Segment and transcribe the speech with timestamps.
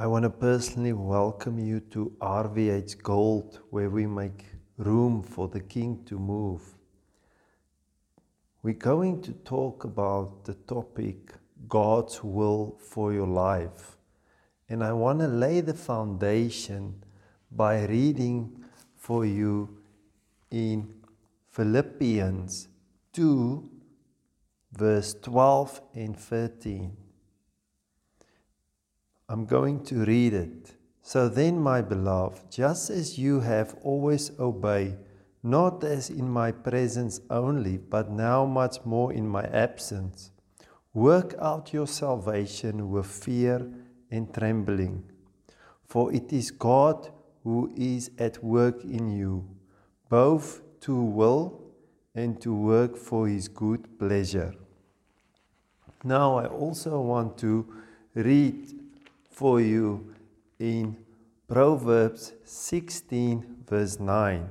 [0.00, 4.44] I want to personally welcome you to RVH Gold, where we make
[4.76, 6.62] room for the King to move.
[8.62, 11.32] We're going to talk about the topic
[11.68, 13.96] God's will for your life.
[14.68, 17.02] And I want to lay the foundation
[17.50, 19.78] by reading for you
[20.52, 20.94] in
[21.50, 22.68] Philippians
[23.14, 23.68] 2,
[24.74, 27.07] verse 12 and 13.
[29.30, 30.74] I'm going to read it.
[31.02, 34.96] So then, my beloved, just as you have always obeyed,
[35.42, 40.30] not as in my presence only, but now much more in my absence,
[40.94, 43.70] work out your salvation with fear
[44.10, 45.04] and trembling.
[45.86, 47.10] For it is God
[47.44, 49.46] who is at work in you,
[50.08, 51.60] both to will
[52.14, 54.54] and to work for his good pleasure.
[56.02, 57.66] Now, I also want to
[58.14, 58.78] read
[59.38, 60.12] for you
[60.58, 60.96] in
[61.46, 64.50] Proverbs 16, verse 9.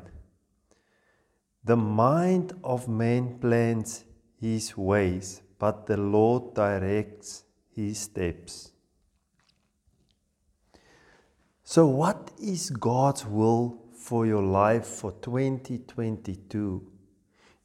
[1.62, 4.06] The mind of man plans
[4.40, 7.44] his ways, but the Lord directs
[7.76, 8.72] his steps.
[11.66, 16.92] So, what is God's will for your life for 2022?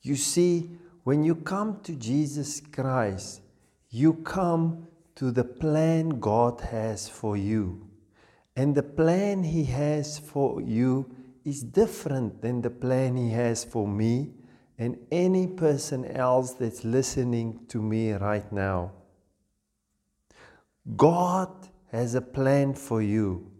[0.03, 0.73] You see,
[1.05, 3.43] when you come to Jesus Christ,
[3.91, 7.89] you come to the plan God has for you.
[8.57, 13.87] And the plan He has for you is different than the plan He has for
[13.87, 14.33] me
[14.79, 18.93] and any person else that's listening to me right now.
[20.97, 21.51] God
[21.91, 23.51] has a plan for you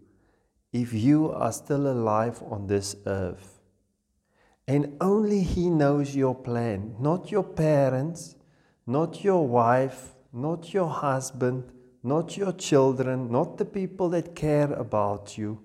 [0.71, 3.61] if you are still alive on this earth.
[4.67, 8.35] And only He knows your plan, not your parents,
[8.85, 11.63] not your wife, not your husband,
[12.01, 15.59] not your children, not the people that care about you.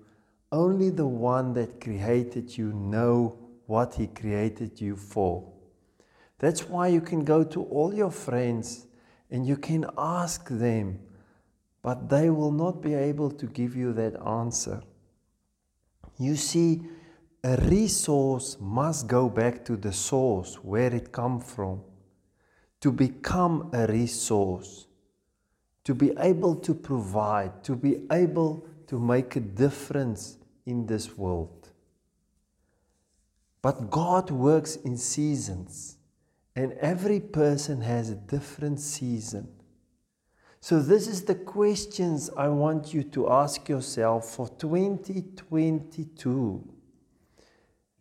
[0.51, 5.51] Only the one that created you know what he created you for.
[6.37, 8.85] That's why you can go to all your friends
[9.29, 10.99] and you can ask them,
[11.81, 14.81] but they will not be able to give you that answer.
[16.17, 16.81] You see,
[17.43, 21.81] a resource must go back to the source where it come from
[22.81, 24.87] to become a resource,
[25.83, 31.69] to be able to provide, to be able to make a difference in this world.
[33.61, 35.97] But God works in seasons,
[36.55, 39.49] and every person has a different season.
[40.61, 46.73] So, this is the questions I want you to ask yourself for 2022.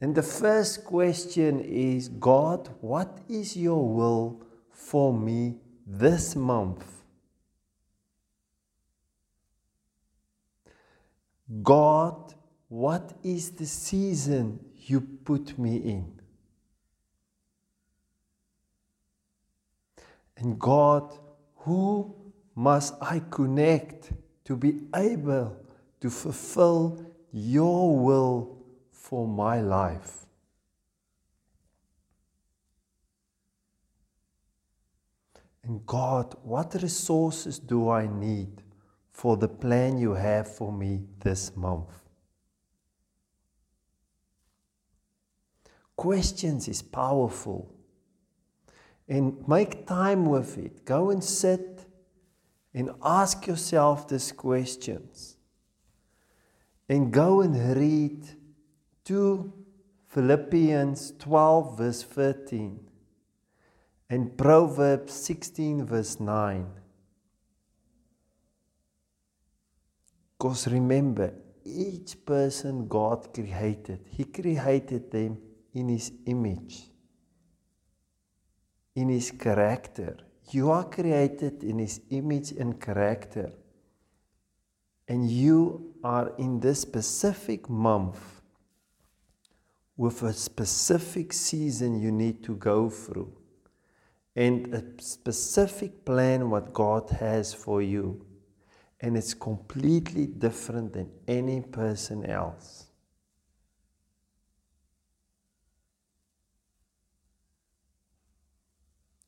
[0.01, 4.43] And the first question is God, what is your will
[4.79, 6.85] for me this month.
[11.63, 12.35] God,
[12.69, 16.21] what is the season you put me in?
[20.37, 21.19] And God,
[21.57, 22.15] who
[22.55, 24.13] must I connect
[24.45, 25.57] to be able
[26.01, 28.57] to fulfill your will
[28.93, 30.28] for my life?
[35.69, 38.63] And God, what resources do I need
[39.13, 41.91] for the plan you have for me this month?
[45.95, 47.71] Questions is powerful.
[49.07, 50.87] And make time with it.
[50.87, 51.85] Go and sit
[52.73, 55.37] and ask yourself these questions.
[56.89, 58.27] And go and read
[59.05, 59.53] 2
[60.07, 62.88] Philippians 12, verse 13
[64.11, 66.67] and Proverbs 16, verse 9.
[70.39, 75.37] Because remember, each person God created, He created them
[75.75, 76.91] in His image,
[78.95, 80.17] in His character.
[80.51, 83.53] You are created in His image and character.
[85.07, 88.41] And you are in this specific month
[89.97, 93.38] with a specific season you need to go through
[94.39, 98.25] and a specific plan what God has for you.
[99.01, 102.87] And it's completely different than any person else.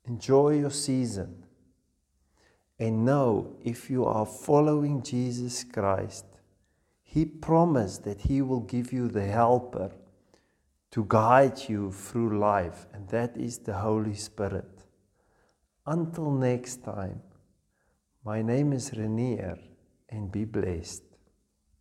[0.06, 1.42] Enjoy your season.
[2.78, 6.26] And know if you are following Jesus Christ,
[7.02, 9.90] He promised that He will give you the helper
[10.92, 14.84] to guide you through life, and that is the Holy Spirit.
[15.86, 17.22] Until next time,
[18.24, 19.58] my name is Renier
[20.10, 21.09] and be blessed.